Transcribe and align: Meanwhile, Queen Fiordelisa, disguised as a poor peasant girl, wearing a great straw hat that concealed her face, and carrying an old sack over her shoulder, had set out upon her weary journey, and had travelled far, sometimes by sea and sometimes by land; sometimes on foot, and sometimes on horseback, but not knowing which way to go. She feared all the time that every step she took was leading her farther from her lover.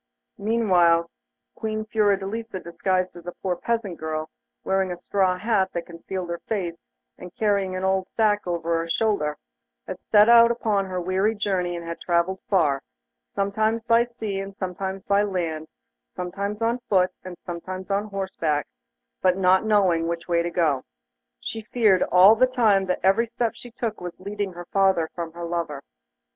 Meanwhile, 0.39 1.11
Queen 1.53 1.85
Fiordelisa, 1.85 2.59
disguised 2.59 3.15
as 3.15 3.27
a 3.27 3.33
poor 3.43 3.55
peasant 3.55 3.99
girl, 3.99 4.31
wearing 4.63 4.87
a 4.89 4.95
great 4.95 5.01
straw 5.03 5.37
hat 5.37 5.73
that 5.73 5.85
concealed 5.85 6.31
her 6.31 6.41
face, 6.47 6.87
and 7.19 7.35
carrying 7.35 7.75
an 7.75 7.83
old 7.83 8.09
sack 8.09 8.47
over 8.47 8.79
her 8.79 8.89
shoulder, 8.89 9.37
had 9.85 9.99
set 10.01 10.27
out 10.27 10.49
upon 10.49 10.85
her 10.87 10.99
weary 10.99 11.35
journey, 11.35 11.75
and 11.75 11.85
had 11.87 12.01
travelled 12.01 12.39
far, 12.49 12.81
sometimes 13.35 13.83
by 13.83 14.03
sea 14.03 14.39
and 14.39 14.55
sometimes 14.57 15.03
by 15.03 15.21
land; 15.21 15.67
sometimes 16.15 16.63
on 16.63 16.79
foot, 16.89 17.11
and 17.23 17.37
sometimes 17.45 17.91
on 17.91 18.05
horseback, 18.05 18.65
but 19.21 19.37
not 19.37 19.65
knowing 19.67 20.07
which 20.07 20.27
way 20.27 20.41
to 20.41 20.49
go. 20.49 20.83
She 21.39 21.61
feared 21.61 22.01
all 22.01 22.33
the 22.33 22.47
time 22.47 22.87
that 22.87 23.01
every 23.03 23.27
step 23.27 23.51
she 23.53 23.69
took 23.69 24.01
was 24.01 24.19
leading 24.19 24.53
her 24.53 24.65
farther 24.65 25.11
from 25.13 25.33
her 25.33 25.45
lover. 25.45 25.83